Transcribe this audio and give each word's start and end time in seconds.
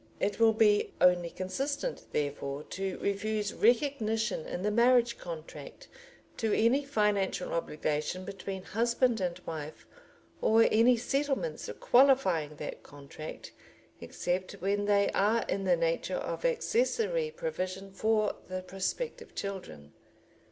It 0.19 0.39
will 0.39 0.53
be 0.53 0.93
only 0.99 1.29
consistent, 1.29 2.07
therefore, 2.11 2.63
to 2.71 2.97
refuse 2.97 3.53
recognition 3.53 4.47
in 4.47 4.63
the 4.63 4.71
marriage 4.71 5.19
contract 5.19 5.87
to 6.37 6.51
any 6.51 6.83
financial 6.83 7.53
obligation 7.53 8.25
between 8.25 8.63
husband 8.63 9.21
and 9.21 9.37
wife, 9.45 9.85
or 10.41 10.67
any 10.71 10.97
settlements 10.97 11.69
qualifying 11.79 12.55
that 12.55 12.81
contract, 12.81 13.51
except 13.99 14.53
when 14.53 14.85
they 14.85 15.09
are 15.11 15.45
in 15.47 15.65
the 15.65 15.77
nature 15.77 16.17
of 16.17 16.45
accessory 16.45 17.29
provision 17.29 17.91
for 17.91 18.37
the 18.47 18.63
prospective 18.63 19.35
children. 19.35 19.93